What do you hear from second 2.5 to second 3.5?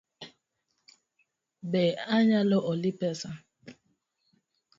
oli pesa?